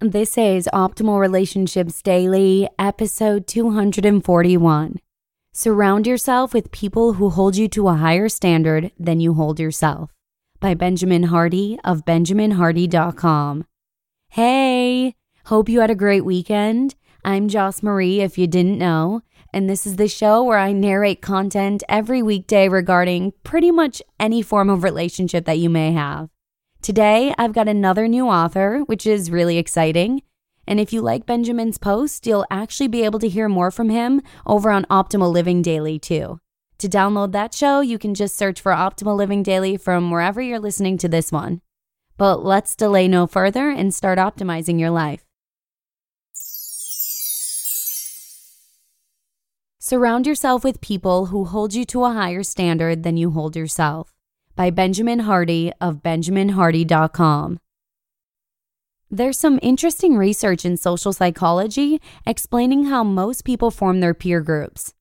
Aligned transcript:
This 0.00 0.38
is 0.38 0.68
Optimal 0.72 1.18
Relationships 1.18 2.00
Daily, 2.02 2.68
episode 2.78 3.48
241. 3.48 5.00
Surround 5.52 6.06
yourself 6.06 6.54
with 6.54 6.70
people 6.70 7.14
who 7.14 7.30
hold 7.30 7.56
you 7.56 7.66
to 7.70 7.88
a 7.88 7.94
higher 7.94 8.28
standard 8.28 8.92
than 8.96 9.18
you 9.18 9.34
hold 9.34 9.58
yourself. 9.58 10.14
By 10.60 10.74
Benjamin 10.74 11.24
Hardy 11.24 11.80
of 11.82 12.04
BenjaminHardy.com. 12.04 13.64
Hey, 14.28 15.16
hope 15.46 15.68
you 15.68 15.80
had 15.80 15.90
a 15.90 15.96
great 15.96 16.24
weekend. 16.24 16.94
I'm 17.24 17.48
Joss 17.48 17.82
Marie, 17.82 18.20
if 18.20 18.38
you 18.38 18.46
didn't 18.46 18.78
know, 18.78 19.22
and 19.52 19.68
this 19.68 19.84
is 19.84 19.96
the 19.96 20.06
show 20.06 20.44
where 20.44 20.58
I 20.58 20.70
narrate 20.70 21.22
content 21.22 21.82
every 21.88 22.22
weekday 22.22 22.68
regarding 22.68 23.32
pretty 23.42 23.72
much 23.72 24.00
any 24.20 24.42
form 24.42 24.70
of 24.70 24.84
relationship 24.84 25.44
that 25.46 25.58
you 25.58 25.68
may 25.68 25.90
have. 25.90 26.28
Today, 26.80 27.34
I've 27.36 27.52
got 27.52 27.68
another 27.68 28.06
new 28.06 28.28
author, 28.28 28.80
which 28.86 29.04
is 29.04 29.30
really 29.30 29.58
exciting. 29.58 30.22
And 30.66 30.78
if 30.78 30.92
you 30.92 31.02
like 31.02 31.26
Benjamin's 31.26 31.76
post, 31.76 32.26
you'll 32.26 32.46
actually 32.50 32.88
be 32.88 33.02
able 33.04 33.18
to 33.18 33.28
hear 33.28 33.48
more 33.48 33.70
from 33.70 33.88
him 33.88 34.22
over 34.46 34.70
on 34.70 34.84
Optimal 34.84 35.32
Living 35.32 35.60
Daily, 35.60 35.98
too. 35.98 36.40
To 36.78 36.88
download 36.88 37.32
that 37.32 37.52
show, 37.52 37.80
you 37.80 37.98
can 37.98 38.14
just 38.14 38.36
search 38.36 38.60
for 38.60 38.72
Optimal 38.72 39.16
Living 39.16 39.42
Daily 39.42 39.76
from 39.76 40.10
wherever 40.10 40.40
you're 40.40 40.60
listening 40.60 40.98
to 40.98 41.08
this 41.08 41.32
one. 41.32 41.62
But 42.16 42.44
let's 42.44 42.76
delay 42.76 43.08
no 43.08 43.26
further 43.26 43.70
and 43.70 43.92
start 43.92 44.18
optimizing 44.18 44.78
your 44.78 44.90
life. 44.90 45.24
Surround 49.80 50.26
yourself 50.26 50.62
with 50.62 50.80
people 50.80 51.26
who 51.26 51.44
hold 51.46 51.74
you 51.74 51.84
to 51.86 52.04
a 52.04 52.12
higher 52.12 52.42
standard 52.42 53.02
than 53.02 53.16
you 53.16 53.30
hold 53.30 53.56
yourself 53.56 54.12
by 54.58 54.70
Benjamin 54.70 55.20
Hardy 55.20 55.72
of 55.80 56.02
BenjaminHardy.com. 56.02 57.60
There's 59.08 59.38
some 59.38 59.60
interesting 59.62 60.16
research 60.16 60.64
in 60.64 60.76
social 60.76 61.12
psychology 61.12 62.00
explaining 62.26 62.86
how 62.86 63.04
most 63.04 63.44
people 63.44 63.70
form 63.70 64.00
their 64.00 64.14
peer 64.14 64.40
groups. 64.40 64.94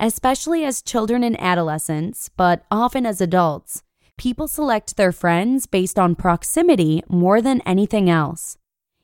Especially 0.00 0.64
as 0.64 0.80
children 0.80 1.22
and 1.22 1.38
adolescents, 1.38 2.30
but 2.38 2.64
often 2.70 3.04
as 3.04 3.20
adults, 3.20 3.82
people 4.16 4.48
select 4.48 4.96
their 4.96 5.12
friends 5.12 5.66
based 5.66 5.98
on 5.98 6.14
proximity 6.14 7.02
more 7.06 7.42
than 7.42 7.60
anything 7.66 8.08
else. 8.08 8.56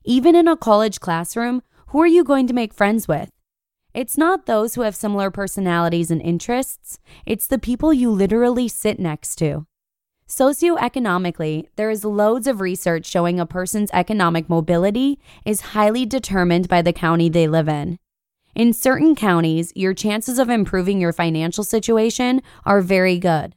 Even 0.06 0.34
in 0.34 0.48
a 0.48 0.56
college 0.56 1.00
classroom, 1.00 1.62
who 1.88 2.00
are 2.00 2.06
you 2.06 2.24
going 2.24 2.46
to 2.46 2.54
make 2.54 2.72
friends 2.72 3.06
with? 3.06 3.28
It's 3.92 4.16
not 4.16 4.46
those 4.46 4.74
who 4.74 4.80
have 4.80 4.96
similar 4.96 5.30
personalities 5.30 6.10
and 6.10 6.22
interests, 6.22 6.98
it's 7.26 7.46
the 7.46 7.58
people 7.58 7.92
you 7.92 8.10
literally 8.10 8.68
sit 8.68 8.98
next 8.98 9.36
to. 9.36 9.67
Socioeconomically, 10.28 11.68
there 11.76 11.88
is 11.88 12.04
loads 12.04 12.46
of 12.46 12.60
research 12.60 13.06
showing 13.06 13.40
a 13.40 13.46
person's 13.46 13.90
economic 13.94 14.46
mobility 14.48 15.18
is 15.46 15.72
highly 15.72 16.04
determined 16.04 16.68
by 16.68 16.82
the 16.82 16.92
county 16.92 17.30
they 17.30 17.48
live 17.48 17.66
in. 17.66 17.98
In 18.54 18.74
certain 18.74 19.14
counties, 19.14 19.72
your 19.74 19.94
chances 19.94 20.38
of 20.38 20.50
improving 20.50 21.00
your 21.00 21.14
financial 21.14 21.64
situation 21.64 22.42
are 22.66 22.82
very 22.82 23.18
good. 23.18 23.54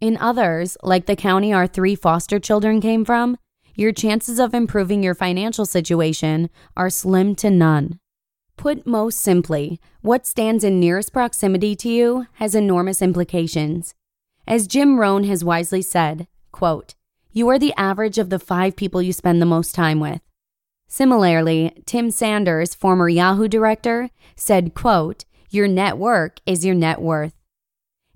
In 0.00 0.16
others, 0.16 0.78
like 0.82 1.04
the 1.04 1.16
county 1.16 1.52
our 1.52 1.66
three 1.66 1.94
foster 1.94 2.40
children 2.40 2.80
came 2.80 3.04
from, 3.04 3.36
your 3.74 3.92
chances 3.92 4.38
of 4.38 4.54
improving 4.54 5.02
your 5.02 5.14
financial 5.14 5.66
situation 5.66 6.48
are 6.74 6.88
slim 6.88 7.34
to 7.36 7.50
none. 7.50 7.98
Put 8.56 8.86
most 8.86 9.20
simply, 9.20 9.78
what 10.00 10.26
stands 10.26 10.64
in 10.64 10.80
nearest 10.80 11.12
proximity 11.12 11.76
to 11.76 11.88
you 11.90 12.26
has 12.34 12.54
enormous 12.54 13.02
implications. 13.02 13.94
As 14.46 14.66
Jim 14.66 15.00
Rohn 15.00 15.24
has 15.24 15.42
wisely 15.42 15.80
said, 15.80 16.28
quote, 16.52 16.94
you 17.32 17.48
are 17.48 17.58
the 17.58 17.74
average 17.76 18.18
of 18.18 18.30
the 18.30 18.38
five 18.38 18.76
people 18.76 19.00
you 19.00 19.12
spend 19.12 19.40
the 19.40 19.46
most 19.46 19.74
time 19.74 20.00
with. 20.00 20.20
Similarly, 20.86 21.82
Tim 21.86 22.10
Sanders, 22.10 22.74
former 22.74 23.08
Yahoo 23.08 23.48
director, 23.48 24.10
said, 24.36 24.74
quote, 24.74 25.24
your 25.50 25.66
network 25.66 26.40
is 26.46 26.64
your 26.64 26.74
net 26.74 27.00
worth. 27.00 27.32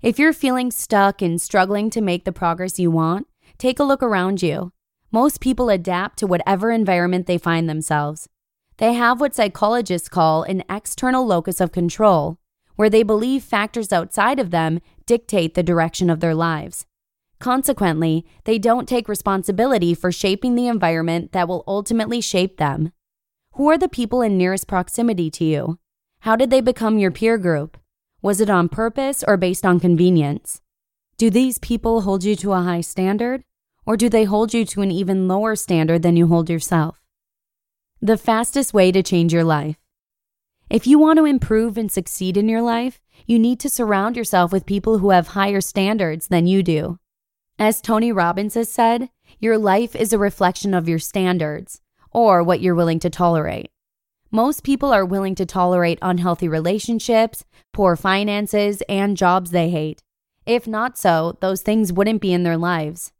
If 0.01 0.19
you're 0.19 0.33
feeling 0.33 0.71
stuck 0.71 1.21
and 1.21 1.41
struggling 1.41 1.89
to 1.89 1.99
make 1.99 2.25
the 2.25 2.31
progress 2.31 2.79
you 2.79 2.91
want, 2.91 3.27
take 3.57 3.79
a 3.79 3.83
look 3.83 4.03
around 4.03 4.41
you. 4.41 4.71
Most 5.11 5.41
people 5.41 5.69
adapt 5.69 6.19
to 6.19 6.27
whatever 6.27 6.71
environment 6.71 7.25
they 7.25 7.37
find 7.37 7.67
themselves. 7.67 8.29
They 8.77 8.93
have 8.93 9.19
what 9.19 9.35
psychologists 9.35 10.07
call 10.07 10.43
an 10.43 10.63
external 10.69 11.25
locus 11.25 11.59
of 11.59 11.71
control, 11.71 12.37
where 12.79 12.89
they 12.89 13.03
believe 13.03 13.43
factors 13.43 13.91
outside 13.91 14.39
of 14.39 14.51
them 14.51 14.79
dictate 15.05 15.53
the 15.53 15.61
direction 15.61 16.09
of 16.09 16.21
their 16.21 16.33
lives. 16.33 16.85
Consequently, 17.37 18.25
they 18.45 18.57
don't 18.57 18.87
take 18.87 19.09
responsibility 19.09 19.93
for 19.93 20.13
shaping 20.13 20.55
the 20.55 20.67
environment 20.67 21.33
that 21.33 21.49
will 21.49 21.65
ultimately 21.67 22.21
shape 22.21 22.55
them. 22.55 22.93
Who 23.55 23.69
are 23.69 23.77
the 23.77 23.89
people 23.89 24.21
in 24.21 24.37
nearest 24.37 24.65
proximity 24.65 25.29
to 25.29 25.43
you? 25.43 25.77
How 26.21 26.37
did 26.37 26.51
they 26.51 26.61
become 26.61 26.97
your 26.97 27.11
peer 27.11 27.37
group? 27.37 27.77
Was 28.21 28.39
it 28.39 28.49
on 28.49 28.69
purpose 28.69 29.25
or 29.27 29.35
based 29.35 29.65
on 29.65 29.81
convenience? 29.81 30.61
Do 31.17 31.29
these 31.29 31.57
people 31.57 32.03
hold 32.03 32.23
you 32.23 32.37
to 32.37 32.53
a 32.53 32.61
high 32.61 32.79
standard, 32.79 33.43
or 33.85 33.97
do 33.97 34.07
they 34.07 34.23
hold 34.23 34.53
you 34.53 34.63
to 34.63 34.81
an 34.83 34.89
even 34.89 35.27
lower 35.27 35.57
standard 35.57 36.01
than 36.01 36.15
you 36.15 36.27
hold 36.27 36.49
yourself? 36.49 37.01
The 38.01 38.15
fastest 38.15 38.73
way 38.73 38.93
to 38.93 39.03
change 39.03 39.33
your 39.33 39.43
life. 39.43 39.75
If 40.69 40.85
you 40.85 40.99
want 40.99 41.17
to 41.17 41.25
improve 41.25 41.79
and 41.79 41.91
succeed 41.91 42.37
in 42.37 42.47
your 42.47 42.61
life, 42.61 43.01
you 43.25 43.39
need 43.39 43.59
to 43.61 43.69
surround 43.69 44.15
yourself 44.15 44.51
with 44.51 44.67
people 44.67 44.99
who 44.99 45.09
have 45.09 45.29
higher 45.29 45.61
standards 45.61 46.27
than 46.27 46.45
you 46.45 46.61
do. 46.61 46.99
As 47.57 47.81
Tony 47.81 48.11
Robbins 48.11 48.53
has 48.53 48.71
said, 48.71 49.09
your 49.39 49.57
life 49.57 49.95
is 49.95 50.13
a 50.13 50.19
reflection 50.19 50.75
of 50.75 50.87
your 50.87 50.99
standards, 50.99 51.81
or 52.11 52.43
what 52.43 52.61
you're 52.61 52.75
willing 52.75 52.99
to 52.99 53.09
tolerate. 53.09 53.71
Most 54.29 54.63
people 54.63 54.93
are 54.93 55.05
willing 55.05 55.33
to 55.35 55.45
tolerate 55.45 55.97
unhealthy 56.03 56.47
relationships, 56.47 57.45
poor 57.73 57.95
finances, 57.95 58.83
and 58.87 59.17
jobs 59.17 59.49
they 59.49 59.71
hate. 59.71 60.03
If 60.45 60.67
not 60.67 60.99
so, 60.99 61.37
those 61.41 61.63
things 61.63 61.91
wouldn't 61.91 62.21
be 62.21 62.31
in 62.31 62.43
their 62.43 62.57
lives. 62.57 63.11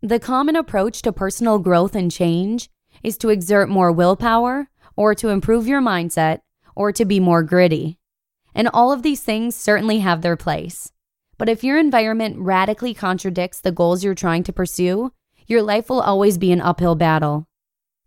The 0.00 0.18
common 0.18 0.56
approach 0.56 1.02
to 1.02 1.12
personal 1.12 1.58
growth 1.58 1.94
and 1.94 2.10
change 2.10 2.70
is 3.02 3.18
to 3.18 3.28
exert 3.28 3.68
more 3.68 3.92
willpower, 3.92 4.70
or 4.96 5.14
to 5.14 5.28
improve 5.28 5.66
your 5.66 5.82
mindset, 5.82 6.40
or 6.76 6.92
to 6.92 7.04
be 7.04 7.18
more 7.18 7.42
gritty. 7.42 7.98
And 8.54 8.68
all 8.72 8.92
of 8.92 9.02
these 9.02 9.22
things 9.22 9.56
certainly 9.56 9.98
have 9.98 10.22
their 10.22 10.36
place. 10.36 10.92
But 11.38 11.48
if 11.48 11.64
your 11.64 11.78
environment 11.78 12.38
radically 12.38 12.94
contradicts 12.94 13.60
the 13.60 13.72
goals 13.72 14.04
you're 14.04 14.14
trying 14.14 14.44
to 14.44 14.52
pursue, 14.52 15.12
your 15.46 15.62
life 15.62 15.90
will 15.90 16.00
always 16.00 16.38
be 16.38 16.52
an 16.52 16.60
uphill 16.60 16.94
battle. 16.94 17.46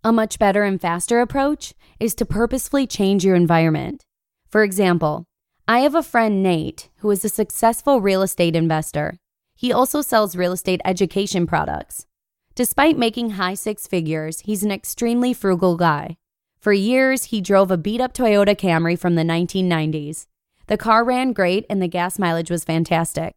A 0.04 0.12
much 0.12 0.40
better 0.40 0.64
and 0.64 0.80
faster 0.80 1.20
approach 1.20 1.74
is 2.00 2.16
to 2.16 2.26
purposefully 2.26 2.88
change 2.88 3.26
your 3.26 3.36
environment. 3.36 4.06
For 4.50 4.64
example, 4.64 5.26
I 5.68 5.82
have 5.82 5.94
a 5.94 6.02
friend, 6.02 6.42
Nate, 6.42 6.90
who 7.00 7.12
is 7.12 7.24
a 7.24 7.30
successful 7.30 8.02
real 8.02 8.22
estate 8.22 8.56
investor. 8.56 9.18
He 9.56 9.72
also 9.72 10.02
sells 10.02 10.36
real 10.36 10.54
estate 10.54 10.82
education 10.84 11.46
products. 11.46 12.08
Despite 12.56 12.98
making 12.98 13.32
high 13.32 13.54
six 13.54 13.86
figures, 13.86 14.40
he's 14.42 14.64
an 14.64 14.72
extremely 14.72 15.34
frugal 15.34 15.78
guy. 15.78 16.18
For 16.60 16.74
years, 16.74 17.26
he 17.26 17.40
drove 17.40 17.72
a 17.72 17.78
beat 17.78 18.02
up 18.02 18.14
Toyota 18.14 18.54
Camry 18.54 19.00
from 19.00 19.16
the 19.16 19.24
1990s. 19.24 20.28
The 20.68 20.78
car 20.78 21.06
ran 21.06 21.32
great 21.32 21.66
and 21.70 21.82
the 21.82 21.88
gas 21.88 22.20
mileage 22.20 22.52
was 22.52 22.66
fantastic. 22.66 23.36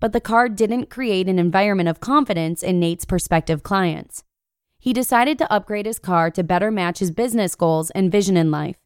But 0.00 0.12
the 0.12 0.20
car 0.20 0.48
didn't 0.48 0.90
create 0.90 1.28
an 1.28 1.38
environment 1.38 1.88
of 1.88 2.00
confidence 2.00 2.62
in 2.62 2.78
Nate's 2.78 3.04
prospective 3.06 3.62
clients. 3.62 4.22
he 4.78 4.92
decided 4.92 5.38
to 5.38 5.52
upgrade 5.52 5.86
his 5.86 5.98
car 5.98 6.30
to 6.30 6.42
better 6.44 6.70
match 6.70 7.00
his 7.00 7.10
business 7.10 7.54
goals 7.54 7.90
and 7.90 8.12
vision 8.12 8.36
in 8.36 8.50
life. 8.50 8.76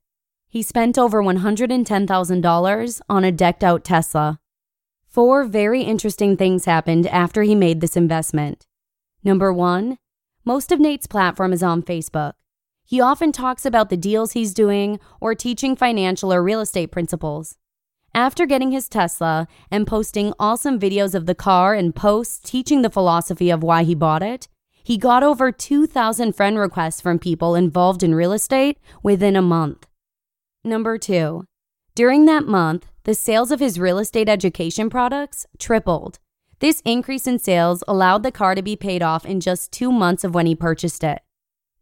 He 0.49 0.63
spent 0.63 0.99
over 0.99 1.23
$110,000 1.23 3.01
on 3.09 3.25
a 3.25 3.33
decked 3.33 3.63
out 3.63 3.85
Tesla. 3.85 4.39
Four 5.07 5.45
very 5.45 5.83
interesting 5.83 6.37
things 6.37 6.65
happened 6.65 7.07
after 7.09 7.43
he 7.43 7.55
made 7.55 7.81
this 7.81 7.97
investment. 7.97 8.67
Number 9.23 9.53
one, 9.53 9.99
most 10.45 10.73
of 10.73 10.81
Nate's 10.81 11.07
platform 11.07 11.53
is 11.53 11.63
on 11.63 11.83
Facebook. 11.83 12.33
He 12.93 13.01
often 13.01 13.33
talks 13.33 13.65
about 13.65 13.89
the 13.89 13.97
deals 13.97 14.33
he's 14.33 14.53
doing 14.53 15.01
or 15.19 15.35
teaching 15.35 15.77
financial 15.77 16.31
or 16.31 16.43
real 16.43 16.61
estate 16.61 16.89
principles. 16.89 17.57
After 18.15 18.45
getting 18.45 18.71
his 18.71 18.87
Tesla 18.87 19.49
and 19.71 19.87
posting 19.87 20.35
awesome 20.39 20.79
videos 20.79 21.15
of 21.15 21.25
the 21.25 21.35
car 21.35 21.73
and 21.73 21.97
posts 21.97 22.39
teaching 22.39 22.83
the 22.83 22.91
philosophy 22.91 23.49
of 23.49 23.63
why 23.63 23.85
he 23.85 23.95
bought 23.95 24.23
it, 24.23 24.47
he 24.85 24.99
got 24.99 25.23
over 25.23 25.51
2,000 25.51 26.35
friend 26.35 26.59
requests 26.59 27.01
from 27.01 27.19
people 27.19 27.55
involved 27.55 28.03
in 28.03 28.15
real 28.15 28.35
estate 28.35 28.79
within 29.03 29.37
a 29.37 29.41
month. 29.41 29.87
Number 30.63 30.99
two, 30.99 31.47
during 31.95 32.27
that 32.27 32.45
month, 32.45 32.89
the 33.05 33.15
sales 33.15 33.51
of 33.51 33.59
his 33.59 33.81
real 33.81 33.99
estate 33.99 34.29
education 34.29 34.91
products 34.91 35.47
tripled. 35.59 36.19
This 36.59 36.83
increase 36.85 37.27
in 37.27 37.39
sales 37.39 37.83
allowed 37.89 38.23
the 38.23 38.31
car 38.31 38.55
to 38.55 38.61
be 38.61 38.77
paid 38.77 39.01
off 39.01 39.25
in 39.25 39.41
just 39.41 39.73
two 39.73 39.91
months 39.91 40.25
of 40.25 40.35
when 40.35 40.45
he 40.45 40.55
purchased 40.55 41.03
it. 41.03 41.23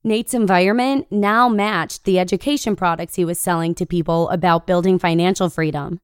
Nate's 0.02 0.32
environment 0.32 1.06
now 1.10 1.46
matched 1.46 2.04
the 2.04 2.18
education 2.18 2.74
products 2.74 3.16
he 3.16 3.24
was 3.24 3.38
selling 3.38 3.74
to 3.74 3.84
people 3.84 4.30
about 4.30 4.66
building 4.66 4.98
financial 4.98 5.50
freedom. 5.50 6.00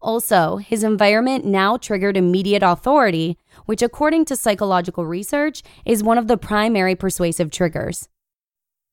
Also, 0.00 0.58
his 0.58 0.84
environment 0.84 1.44
now 1.44 1.76
triggered 1.76 2.16
immediate 2.16 2.62
authority, 2.62 3.36
which, 3.66 3.82
according 3.82 4.24
to 4.24 4.36
psychological 4.36 5.04
research, 5.04 5.62
is 5.84 6.04
one 6.04 6.18
of 6.18 6.28
the 6.28 6.36
primary 6.36 6.94
persuasive 6.94 7.50
triggers. 7.50 8.08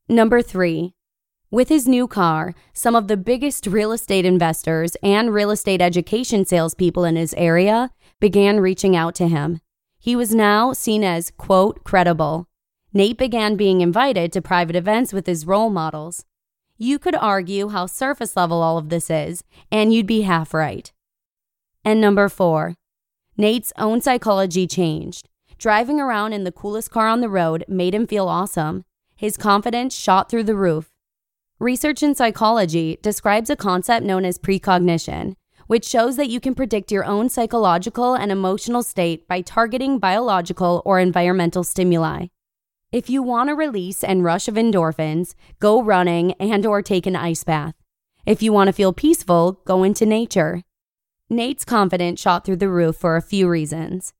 Number 0.07 0.41
three, 0.41 0.93
with 1.51 1.69
his 1.69 1.87
new 1.87 2.07
car, 2.07 2.55
some 2.73 2.95
of 2.95 3.07
the 3.07 3.17
biggest 3.17 3.67
real 3.67 3.91
estate 3.91 4.25
investors 4.25 4.95
and 5.03 5.31
real 5.31 5.51
estate 5.51 5.81
education 5.81 6.43
salespeople 6.43 7.03
in 7.03 7.15
his 7.15 7.35
area 7.35 7.91
began 8.19 8.59
reaching 8.59 8.95
out 8.95 9.13
to 9.15 9.27
him. 9.27 9.61
He 9.99 10.15
was 10.15 10.33
now 10.33 10.73
seen 10.73 11.03
as, 11.03 11.31
quote, 11.37 11.83
credible. 11.83 12.47
Nate 12.91 13.19
began 13.19 13.55
being 13.55 13.81
invited 13.81 14.33
to 14.33 14.41
private 14.41 14.75
events 14.75 15.13
with 15.13 15.27
his 15.27 15.45
role 15.45 15.69
models. 15.69 16.25
You 16.75 16.97
could 16.97 17.15
argue 17.15 17.69
how 17.69 17.85
surface 17.85 18.35
level 18.35 18.63
all 18.63 18.79
of 18.79 18.89
this 18.89 19.11
is, 19.11 19.43
and 19.71 19.93
you'd 19.93 20.07
be 20.07 20.21
half 20.21 20.55
right. 20.55 20.91
And 21.85 22.01
number 22.01 22.27
four, 22.29 22.73
Nate's 23.37 23.71
own 23.77 24.01
psychology 24.01 24.65
changed. 24.65 25.29
Driving 25.59 25.99
around 25.99 26.33
in 26.33 26.45
the 26.45 26.51
coolest 26.51 26.89
car 26.89 27.07
on 27.07 27.21
the 27.21 27.29
road 27.29 27.63
made 27.67 27.93
him 27.93 28.07
feel 28.07 28.27
awesome. 28.27 28.85
His 29.15 29.37
confidence 29.37 29.95
shot 29.95 30.29
through 30.29 30.45
the 30.45 30.55
roof. 30.55 30.89
Research 31.59 32.01
in 32.01 32.15
psychology 32.15 32.97
describes 33.03 33.51
a 33.51 33.55
concept 33.55 34.05
known 34.05 34.25
as 34.25 34.39
precognition, 34.39 35.35
which 35.67 35.85
shows 35.85 36.15
that 36.15 36.29
you 36.29 36.39
can 36.39 36.55
predict 36.55 36.91
your 36.91 37.05
own 37.05 37.29
psychological 37.29 38.15
and 38.15 38.31
emotional 38.31 38.81
state 38.81 39.27
by 39.27 39.41
targeting 39.41 39.99
biological 39.99 40.81
or 40.85 40.99
environmental 40.99 41.63
stimuli. 41.63 42.27
If 42.91 43.07
you 43.07 43.21
want 43.21 43.51
a 43.51 43.55
release 43.55 44.03
and 44.03 44.23
rush 44.23 44.47
of 44.47 44.55
endorphins, 44.55 45.35
go 45.59 45.79
running 45.79 46.31
and 46.39 46.65
or 46.65 46.81
take 46.81 47.05
an 47.05 47.15
ice 47.15 47.43
bath. 47.43 47.75
If 48.25 48.41
you 48.41 48.51
want 48.51 48.67
to 48.67 48.73
feel 48.73 48.93
peaceful, 48.93 49.61
go 49.63 49.83
into 49.83 50.07
nature. 50.07 50.63
Nate's 51.29 51.63
confidence 51.63 52.19
shot 52.19 52.45
through 52.45 52.55
the 52.55 52.67
roof 52.67 52.95
for 52.95 53.15
a 53.15 53.21
few 53.21 53.47
reasons. 53.47 54.13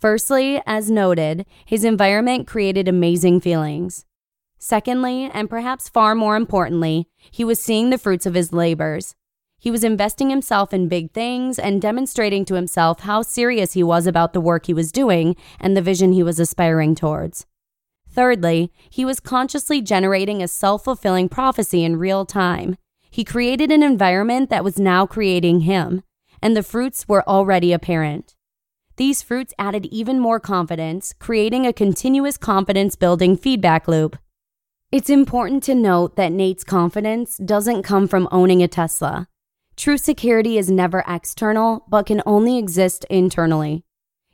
Firstly, 0.00 0.60
as 0.66 0.90
noted, 0.90 1.46
his 1.64 1.84
environment 1.84 2.48
created 2.48 2.88
amazing 2.88 3.42
feelings. 3.42 4.04
Secondly, 4.58 5.30
and 5.32 5.48
perhaps 5.48 5.88
far 5.88 6.16
more 6.16 6.34
importantly, 6.34 7.06
he 7.30 7.44
was 7.44 7.62
seeing 7.62 7.90
the 7.90 7.98
fruits 7.98 8.26
of 8.26 8.34
his 8.34 8.52
labors. 8.52 9.14
He 9.56 9.70
was 9.70 9.84
investing 9.84 10.30
himself 10.30 10.74
in 10.74 10.88
big 10.88 11.12
things 11.12 11.60
and 11.60 11.80
demonstrating 11.80 12.44
to 12.46 12.54
himself 12.54 13.00
how 13.00 13.22
serious 13.22 13.74
he 13.74 13.84
was 13.84 14.04
about 14.04 14.32
the 14.32 14.40
work 14.40 14.66
he 14.66 14.74
was 14.74 14.90
doing 14.90 15.36
and 15.60 15.76
the 15.76 15.80
vision 15.80 16.10
he 16.10 16.24
was 16.24 16.40
aspiring 16.40 16.96
towards. 16.96 17.46
Thirdly, 18.16 18.72
he 18.88 19.04
was 19.04 19.20
consciously 19.20 19.82
generating 19.82 20.42
a 20.42 20.48
self 20.48 20.84
fulfilling 20.84 21.28
prophecy 21.28 21.84
in 21.84 21.98
real 21.98 22.24
time. 22.24 22.78
He 23.10 23.24
created 23.24 23.70
an 23.70 23.82
environment 23.82 24.48
that 24.48 24.64
was 24.64 24.78
now 24.78 25.06
creating 25.06 25.60
him, 25.60 26.02
and 26.40 26.56
the 26.56 26.62
fruits 26.62 27.06
were 27.06 27.28
already 27.28 27.74
apparent. 27.74 28.34
These 28.96 29.20
fruits 29.20 29.52
added 29.58 29.84
even 29.92 30.18
more 30.18 30.40
confidence, 30.40 31.12
creating 31.18 31.66
a 31.66 31.74
continuous 31.74 32.38
confidence 32.38 32.96
building 32.96 33.36
feedback 33.36 33.86
loop. 33.86 34.16
It's 34.90 35.10
important 35.10 35.62
to 35.64 35.74
note 35.74 36.16
that 36.16 36.32
Nate's 36.32 36.64
confidence 36.64 37.36
doesn't 37.36 37.82
come 37.82 38.08
from 38.08 38.28
owning 38.32 38.62
a 38.62 38.68
Tesla. 38.68 39.28
True 39.76 39.98
security 39.98 40.56
is 40.56 40.70
never 40.70 41.04
external, 41.06 41.84
but 41.86 42.06
can 42.06 42.22
only 42.24 42.56
exist 42.56 43.04
internally. 43.10 43.85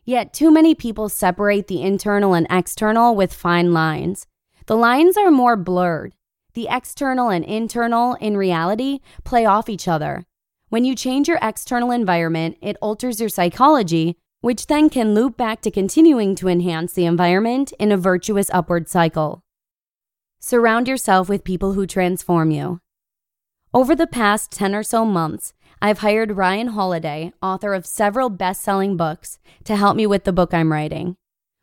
Yet, 0.05 0.33
too 0.33 0.51
many 0.51 0.75
people 0.75 1.09
separate 1.09 1.69
the 1.69 1.83
internal 1.83 2.35
and 2.35 2.47
external 2.51 3.15
with 3.15 3.33
fine 3.33 3.73
lines. 3.73 4.27
The 4.67 4.77
lines 4.77 5.17
are 5.17 5.31
more 5.31 5.57
blurred. 5.57 6.15
The 6.55 6.69
external 6.69 7.31
and 7.31 7.45
internal, 7.45 8.15
in 8.15 8.37
reality, 8.37 9.01
play 9.25 9.47
off 9.47 9.69
each 9.69 9.87
other. 9.87 10.25
When 10.69 10.85
you 10.85 10.97
change 10.97 11.29
your 11.29 11.39
external 11.41 11.91
environment, 11.91 12.59
it 12.61 12.77
alters 12.83 13.21
your 13.21 13.29
psychology, 13.29 14.17
which 14.41 14.67
then 14.67 14.91
can 14.91 15.15
loop 15.15 15.37
back 15.37 15.61
to 15.63 15.71
continuing 15.71 16.35
to 16.35 16.49
enhance 16.49 16.93
the 16.93 17.07
environment 17.07 17.73
in 17.79 17.93
a 17.93 17.97
virtuous 17.97 18.51
upward 18.53 18.89
cycle. 18.89 19.45
Surround 20.41 20.89
yourself 20.89 21.29
with 21.29 21.45
people 21.45 21.75
who 21.75 21.87
transform 21.87 22.51
you. 22.51 22.81
Over 23.73 23.95
the 23.95 24.07
past 24.07 24.51
10 24.51 24.75
or 24.75 24.83
so 24.83 25.05
months, 25.05 25.55
I've 25.85 25.99
hired 25.99 26.37
Ryan 26.37 26.69
Holiday, 26.69 27.33
author 27.43 27.75
of 27.75 27.87
several 27.87 28.31
best 28.31 28.63
selling 28.63 28.97
books, 28.97 29.41
to 29.65 29.75
help 29.75 29.97
me 29.97 30.07
with 30.07 30.23
the 30.23 30.33
book 30.33 30.55
I'm 30.55 30.71
writing. 30.71 31.17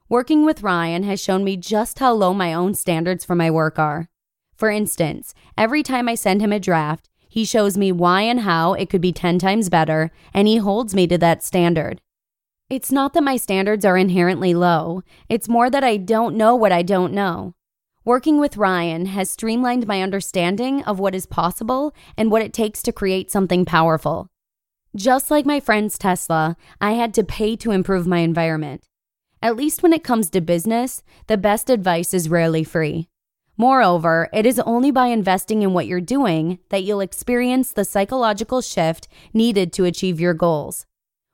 Working 0.09 0.43
with 0.43 0.61
Ryan 0.61 1.03
has 1.03 1.23
shown 1.23 1.45
me 1.45 1.55
just 1.55 1.99
how 1.99 2.11
low 2.11 2.33
my 2.33 2.53
own 2.53 2.73
standards 2.73 3.23
for 3.23 3.33
my 3.33 3.49
work 3.49 3.79
are. 3.79 4.09
For 4.57 4.69
instance, 4.69 5.33
every 5.57 5.83
time 5.83 6.09
I 6.09 6.15
send 6.15 6.41
him 6.41 6.51
a 6.51 6.59
draft, 6.59 7.07
he 7.29 7.45
shows 7.45 7.77
me 7.77 7.93
why 7.93 8.23
and 8.23 8.41
how 8.41 8.73
it 8.73 8.89
could 8.89 8.99
be 8.99 9.13
10 9.13 9.39
times 9.39 9.69
better, 9.69 10.11
and 10.33 10.49
he 10.49 10.57
holds 10.57 10.93
me 10.93 11.07
to 11.07 11.17
that 11.19 11.41
standard. 11.41 12.01
It's 12.69 12.91
not 12.91 13.13
that 13.13 13.23
my 13.23 13.37
standards 13.37 13.85
are 13.85 13.97
inherently 13.97 14.53
low, 14.53 15.01
it's 15.29 15.47
more 15.47 15.69
that 15.69 15.85
I 15.85 15.95
don't 15.95 16.35
know 16.35 16.57
what 16.57 16.73
I 16.73 16.81
don't 16.81 17.13
know. 17.13 17.55
Working 18.09 18.39
with 18.39 18.57
Ryan 18.57 19.05
has 19.05 19.29
streamlined 19.29 19.85
my 19.85 20.01
understanding 20.01 20.81
of 20.85 20.97
what 20.97 21.13
is 21.13 21.27
possible 21.27 21.93
and 22.17 22.31
what 22.31 22.41
it 22.41 22.53
takes 22.53 22.81
to 22.81 22.91
create 22.91 23.29
something 23.29 23.65
powerful. 23.65 24.29
Just 24.95 25.29
like 25.29 25.45
my 25.45 25.59
friend's 25.59 25.95
Tesla, 25.95 26.57
I 26.81 26.93
had 26.93 27.13
to 27.13 27.23
pay 27.23 27.55
to 27.57 27.69
improve 27.69 28.07
my 28.07 28.17
environment. 28.21 28.81
At 29.43 29.55
least 29.55 29.83
when 29.83 29.93
it 29.93 30.03
comes 30.03 30.31
to 30.31 30.41
business, 30.41 31.03
the 31.27 31.37
best 31.37 31.69
advice 31.69 32.11
is 32.15 32.29
rarely 32.29 32.63
free. 32.63 33.09
Moreover, 33.57 34.27
it 34.33 34.47
is 34.47 34.59
only 34.61 34.89
by 34.89 35.05
investing 35.09 35.61
in 35.61 35.73
what 35.73 35.85
you're 35.85 36.01
doing 36.01 36.57
that 36.69 36.81
you'll 36.81 37.01
experience 37.01 37.73
the 37.73 37.85
psychological 37.85 38.63
shift 38.63 39.07
needed 39.35 39.71
to 39.73 39.85
achieve 39.85 40.19
your 40.19 40.33
goals. 40.33 40.87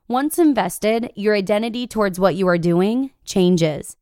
Once 0.09 0.37
invested, 0.37 1.09
your 1.15 1.35
identity 1.35 1.87
towards 1.87 2.19
what 2.19 2.35
you 2.35 2.49
are 2.49 2.57
doing 2.57 3.11
changes. 3.23 3.95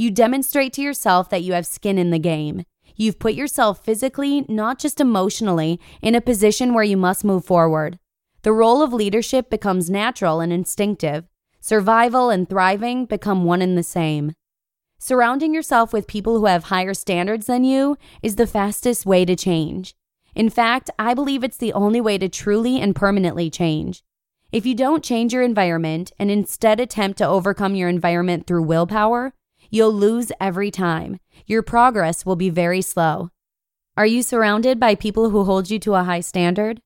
You 0.00 0.10
demonstrate 0.10 0.72
to 0.72 0.80
yourself 0.80 1.28
that 1.28 1.42
you 1.42 1.52
have 1.52 1.66
skin 1.66 1.98
in 1.98 2.08
the 2.08 2.18
game. 2.18 2.64
You've 2.96 3.18
put 3.18 3.34
yourself 3.34 3.84
physically, 3.84 4.46
not 4.48 4.78
just 4.78 4.98
emotionally, 4.98 5.78
in 6.00 6.14
a 6.14 6.22
position 6.22 6.72
where 6.72 6.82
you 6.82 6.96
must 6.96 7.22
move 7.22 7.44
forward. 7.44 7.98
The 8.40 8.54
role 8.54 8.80
of 8.80 8.94
leadership 8.94 9.50
becomes 9.50 9.90
natural 9.90 10.40
and 10.40 10.54
instinctive. 10.54 11.26
Survival 11.60 12.30
and 12.30 12.48
thriving 12.48 13.04
become 13.04 13.44
one 13.44 13.60
and 13.60 13.76
the 13.76 13.82
same. 13.82 14.32
Surrounding 14.98 15.52
yourself 15.52 15.92
with 15.92 16.06
people 16.06 16.38
who 16.38 16.46
have 16.46 16.64
higher 16.64 16.94
standards 16.94 17.44
than 17.44 17.62
you 17.62 17.98
is 18.22 18.36
the 18.36 18.46
fastest 18.46 19.04
way 19.04 19.26
to 19.26 19.36
change. 19.36 19.94
In 20.34 20.48
fact, 20.48 20.88
I 20.98 21.12
believe 21.12 21.44
it's 21.44 21.58
the 21.58 21.74
only 21.74 22.00
way 22.00 22.16
to 22.16 22.28
truly 22.30 22.80
and 22.80 22.96
permanently 22.96 23.50
change. 23.50 24.02
If 24.50 24.64
you 24.64 24.74
don't 24.74 25.04
change 25.04 25.34
your 25.34 25.42
environment 25.42 26.10
and 26.18 26.30
instead 26.30 26.80
attempt 26.80 27.18
to 27.18 27.28
overcome 27.28 27.74
your 27.74 27.90
environment 27.90 28.46
through 28.46 28.62
willpower, 28.62 29.34
You'll 29.70 29.92
lose 29.92 30.32
every 30.40 30.72
time. 30.72 31.20
Your 31.46 31.62
progress 31.62 32.26
will 32.26 32.36
be 32.36 32.50
very 32.50 32.82
slow. 32.82 33.30
Are 33.96 34.06
you 34.06 34.22
surrounded 34.22 34.80
by 34.80 34.96
people 34.96 35.30
who 35.30 35.44
hold 35.44 35.70
you 35.70 35.78
to 35.80 35.94
a 35.94 36.02
high 36.02 36.20
standard? 36.20 36.82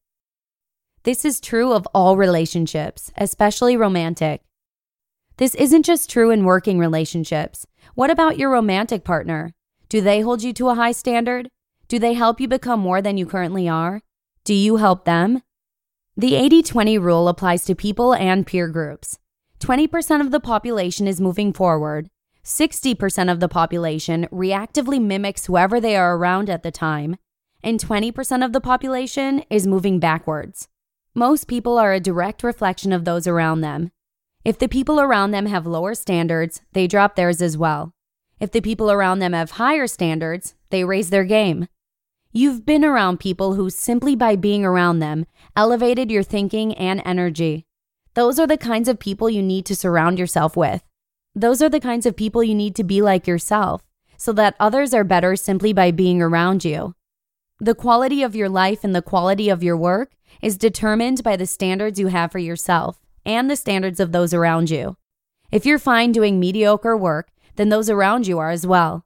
This 1.05 1.25
is 1.25 1.41
true 1.41 1.73
of 1.73 1.89
all 1.95 2.17
relationships, 2.17 3.11
especially 3.17 3.77
romantic. 3.77 4.43
This 5.39 5.55
isn't 5.55 5.85
just 5.85 6.11
true 6.11 6.31
in 6.31 6.45
working 6.45 6.79
relationships. 6.79 7.67
What 7.95 8.11
about 8.11 8.39
your 8.39 8.51
romantic 8.51 9.03
partner? 9.03 9.55
Do 9.89 10.01
they 10.01 10.21
hold 10.21 10.43
you 10.43 10.53
to 10.53 10.69
a 10.69 10.75
high 10.75 10.93
standard? 10.93 11.49
Do 11.89 11.99
they 11.99 12.15
help 12.15 12.41
you 12.41 12.49
become 12.49 12.81
more 12.81 13.01
than 13.01 13.17
you 13.17 13.27
currently 13.27 13.69
are? 13.69 14.03
Do 14.45 14.55
you 14.55 14.77
help 14.77 15.05
them? 15.05 15.43
The 16.17 16.35
80 16.35 16.63
20 16.63 16.99
rule 16.99 17.29
applies 17.29 17.65
to 17.65 17.75
people 17.75 18.15
and 18.15 18.47
peer 18.47 18.69
groups. 18.69 19.19
20% 19.61 20.21
of 20.21 20.31
the 20.31 20.41
population 20.41 21.09
is 21.09 21.21
moving 21.21 21.53
forward, 21.53 22.11
60% 22.45 23.33
of 23.33 23.41
the 23.41 23.49
population 23.49 24.29
reactively 24.31 25.01
mimics 25.01 25.47
whoever 25.47 25.81
they 25.81 25.97
are 25.97 26.17
around 26.17 26.51
at 26.51 26.63
the 26.63 26.71
time, 26.71 27.17
and 27.63 27.81
20% 27.81 28.45
of 28.45 28.53
the 28.53 28.61
population 28.61 29.43
is 29.49 29.67
moving 29.67 29.99
backwards. 29.99 30.69
Most 31.15 31.49
people 31.49 31.79
are 31.79 31.95
a 31.95 32.01
direct 32.01 32.43
reflection 32.43 32.93
of 32.93 33.07
those 33.07 33.27
around 33.27 33.63
them. 33.63 33.91
If 34.45 34.59
the 34.59 34.69
people 34.69 35.01
around 35.01 35.31
them 35.31 35.47
have 35.47 35.67
lower 35.67 35.95
standards, 35.95 36.61
they 36.73 36.87
drop 36.87 37.17
theirs 37.17 37.41
as 37.41 37.57
well. 37.57 37.95
If 38.39 38.51
the 38.51 38.61
people 38.61 38.91
around 38.91 39.21
them 39.21 39.33
have 39.33 39.53
higher 39.53 39.87
standards, 39.87 40.55
they 40.69 40.85
raise 40.85 41.09
their 41.09 41.25
game. 41.25 41.69
You've 42.31 42.67
been 42.67 42.85
around 42.85 43.21
people 43.21 43.55
who, 43.55 43.71
simply 43.71 44.15
by 44.17 44.37
being 44.37 44.65
around 44.65 44.99
them, 44.99 45.25
elevated 45.57 46.11
your 46.11 46.25
thinking 46.25 46.75
and 46.75 47.01
energy. 47.07 47.65
Those 48.13 48.39
are 48.39 48.47
the 48.47 48.59
kinds 48.59 48.89
of 48.89 48.99
people 48.99 49.31
you 49.31 49.43
need 49.43 49.65
to 49.67 49.77
surround 49.77 50.19
yourself 50.19 50.57
with. 50.57 50.83
Those 51.35 51.61
are 51.61 51.69
the 51.69 51.81
kinds 51.81 52.07
of 52.07 52.17
people 52.17 52.45
you 52.45 52.55
need 52.55 52.77
to 52.77 52.85
be 52.85 53.03
like 53.03 53.27
yourself, 53.27 53.83
so 54.17 54.33
that 54.35 54.55
others 54.61 54.95
are 54.95 55.05
better 55.05 55.35
simply 55.35 55.73
by 55.73 55.91
being 55.91 56.23
around 56.23 56.65
you. 56.65 56.95
The 57.61 57.75
quality 57.75 58.23
of 58.23 58.37
your 58.37 58.49
life 58.49 58.85
and 58.85 58.95
the 58.95 59.03
quality 59.03 59.49
of 59.49 59.63
your 59.63 59.77
work 59.77 60.13
is 60.43 60.57
determined 60.57 61.23
by 61.23 61.37
the 61.37 61.47
standards 61.47 61.99
you 61.99 62.09
have 62.09 62.33
for 62.33 62.39
yourself 62.39 63.01
and 63.25 63.51
the 63.51 63.57
standards 63.57 64.01
of 64.01 64.13
those 64.13 64.35
around 64.35 64.71
you. 64.71 64.97
If 65.51 65.65
you're 65.65 65.79
fine 65.79 66.13
doing 66.13 66.39
mediocre 66.39 66.97
work, 66.97 67.31
then 67.57 67.69
those 67.69 67.89
around 67.89 68.27
you 68.27 68.39
are 68.39 68.51
as 68.51 68.67
well. 68.67 69.05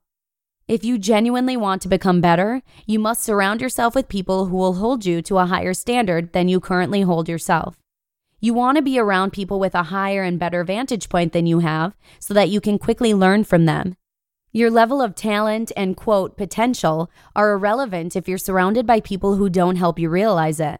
If 0.67 0.83
you 0.83 0.97
genuinely 0.97 1.57
want 1.57 1.81
to 1.83 1.87
become 1.87 2.21
better, 2.21 2.61
you 2.85 2.99
must 2.99 3.23
surround 3.23 3.61
yourself 3.61 3.95
with 3.95 4.07
people 4.07 4.45
who 4.45 4.57
will 4.57 4.75
hold 4.75 5.05
you 5.05 5.21
to 5.23 5.39
a 5.39 5.45
higher 5.47 5.73
standard 5.73 6.33
than 6.33 6.47
you 6.47 6.59
currently 6.59 7.01
hold 7.01 7.27
yourself. 7.27 7.77
You 8.41 8.53
want 8.53 8.77
to 8.77 8.81
be 8.81 8.97
around 8.97 9.31
people 9.31 9.59
with 9.59 9.75
a 9.75 9.83
higher 9.83 10.23
and 10.23 10.39
better 10.39 10.63
vantage 10.63 11.09
point 11.09 11.33
than 11.33 11.45
you 11.45 11.59
have 11.59 11.93
so 12.19 12.33
that 12.33 12.49
you 12.49 12.61
can 12.61 12.79
quickly 12.79 13.13
learn 13.13 13.43
from 13.43 13.65
them. 13.65 13.97
Your 14.51 14.71
level 14.71 15.01
of 15.01 15.13
talent 15.13 15.71
and 15.75 15.97
quote 15.97 16.37
potential 16.37 17.11
are 17.35 17.51
irrelevant 17.51 18.15
if 18.15 18.27
you're 18.27 18.37
surrounded 18.37 18.87
by 18.87 19.01
people 19.01 19.35
who 19.35 19.49
don't 19.49 19.75
help 19.75 19.99
you 19.99 20.09
realize 20.09 20.59
it. 20.59 20.79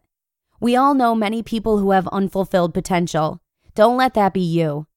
We 0.61 0.75
all 0.75 0.93
know 0.93 1.13
many 1.13 1.43
people 1.43 1.79
who 1.79 1.91
have 1.91 2.07
unfulfilled 2.07 2.73
potential. 2.73 3.41
Don't 3.75 3.97
let 3.97 4.13
that 4.13 4.33
be 4.33 4.41
you. 4.41 4.87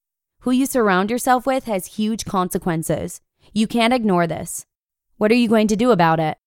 Who 0.40 0.52
you 0.52 0.66
surround 0.66 1.10
yourself 1.10 1.46
with 1.46 1.64
has 1.64 1.86
huge 1.86 2.24
consequences. 2.24 3.20
You 3.52 3.66
can't 3.66 3.92
ignore 3.92 4.26
this. 4.26 4.66
What 5.18 5.30
are 5.30 5.36
you 5.36 5.48
going 5.48 5.68
to 5.68 5.76
do 5.76 5.90
about 5.90 6.18
it? 6.18 6.38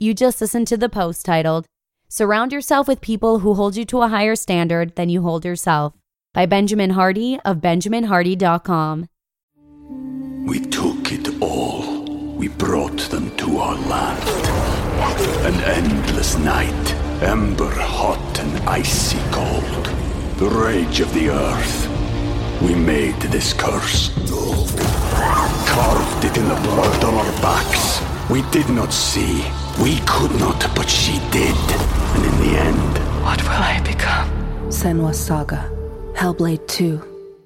You 0.00 0.14
just 0.14 0.40
listened 0.40 0.68
to 0.68 0.76
the 0.76 0.88
post 0.88 1.26
titled, 1.26 1.66
Surround 2.08 2.52
Yourself 2.52 2.86
with 2.86 3.00
People 3.00 3.40
Who 3.40 3.54
Hold 3.54 3.74
You 3.74 3.84
to 3.86 4.02
a 4.02 4.06
Higher 4.06 4.36
Standard 4.36 4.94
Than 4.94 5.08
You 5.08 5.22
Hold 5.22 5.44
Yourself 5.44 5.92
by 6.32 6.46
Benjamin 6.46 6.90
Hardy 6.90 7.40
of 7.44 7.56
BenjaminHardy.com. 7.56 9.08
We 10.46 10.60
took 10.60 11.10
it 11.10 11.42
all. 11.42 12.04
We 12.36 12.46
brought 12.46 13.00
them 13.10 13.36
to 13.38 13.58
our 13.58 13.74
land. 13.74 14.22
An 15.44 15.60
endless 15.64 16.38
night, 16.38 16.94
ember 17.20 17.68
hot 17.68 18.38
and 18.38 18.68
icy 18.68 19.18
cold. 19.32 19.86
The 20.36 20.48
rage 20.48 21.00
of 21.00 21.12
the 21.12 21.30
earth. 21.30 22.62
We 22.62 22.76
made 22.76 23.20
this 23.20 23.52
curse. 23.52 24.12
Carved 25.66 26.24
it 26.24 26.36
in 26.36 26.48
the 26.48 26.60
blood 26.62 27.02
on 27.02 27.14
our 27.14 27.42
backs. 27.42 28.00
We 28.30 28.42
did 28.52 28.68
not 28.68 28.92
see. 28.92 29.44
We 29.82 29.96
could 30.06 30.32
not, 30.38 30.60
but 30.74 30.88
she 30.88 31.12
did. 31.30 31.56
And 32.14 32.24
in 32.24 32.34
the 32.42 32.58
end, 32.58 32.98
What 33.24 33.40
will 33.42 33.62
I 33.62 33.80
become? 33.84 34.28
Senua's 34.70 35.18
Saga. 35.18 35.70
Hellblade 36.14 36.66
2. 36.66 37.00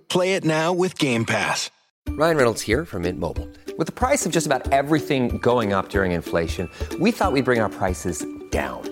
Play 0.08 0.34
it 0.34 0.44
now 0.44 0.72
with 0.72 0.98
Game 0.98 1.24
Pass. 1.24 1.70
Ryan 2.08 2.36
Reynolds 2.36 2.60
here 2.62 2.84
from 2.84 3.02
Mint 3.02 3.18
Mobile. 3.18 3.48
With 3.78 3.86
the 3.86 3.92
price 3.92 4.26
of 4.26 4.32
just 4.32 4.46
about 4.46 4.70
everything 4.72 5.38
going 5.38 5.72
up 5.72 5.88
during 5.88 6.12
inflation, 6.12 6.68
we 7.00 7.10
thought 7.10 7.32
we'd 7.32 7.44
bring 7.44 7.60
our 7.60 7.68
prices 7.70 8.24
down. 8.50 8.91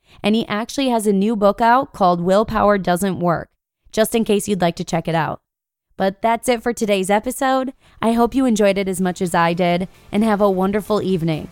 and 0.23 0.35
he 0.35 0.47
actually 0.47 0.89
has 0.89 1.07
a 1.07 1.13
new 1.13 1.35
book 1.35 1.61
out 1.61 1.93
called 1.93 2.21
Willpower 2.21 2.77
Doesn't 2.77 3.19
Work, 3.19 3.49
just 3.91 4.15
in 4.15 4.23
case 4.23 4.47
you'd 4.47 4.61
like 4.61 4.75
to 4.77 4.83
check 4.83 5.07
it 5.07 5.15
out. 5.15 5.41
But 5.97 6.21
that's 6.21 6.49
it 6.49 6.63
for 6.63 6.73
today's 6.73 7.09
episode. 7.09 7.73
I 8.01 8.13
hope 8.13 8.33
you 8.33 8.45
enjoyed 8.45 8.77
it 8.77 8.87
as 8.87 8.99
much 8.99 9.21
as 9.21 9.35
I 9.35 9.53
did, 9.53 9.87
and 10.11 10.23
have 10.23 10.41
a 10.41 10.49
wonderful 10.49 11.01
evening. 11.01 11.49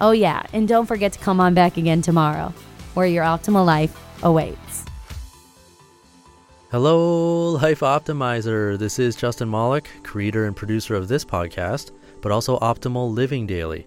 Oh, 0.00 0.10
yeah, 0.10 0.42
and 0.52 0.66
don't 0.66 0.86
forget 0.86 1.12
to 1.12 1.18
come 1.20 1.40
on 1.40 1.54
back 1.54 1.76
again 1.76 2.02
tomorrow, 2.02 2.52
where 2.94 3.06
your 3.06 3.24
optimal 3.24 3.64
life 3.64 3.96
awaits. 4.24 4.84
Hello, 6.72 7.50
Life 7.50 7.80
Optimizer. 7.80 8.78
This 8.78 8.98
is 8.98 9.14
Justin 9.14 9.50
Malik, 9.50 9.90
creator 10.02 10.46
and 10.46 10.56
producer 10.56 10.94
of 10.94 11.06
this 11.06 11.22
podcast, 11.22 11.92
but 12.22 12.32
also 12.32 12.58
Optimal 12.60 13.12
Living 13.12 13.46
Daily, 13.46 13.86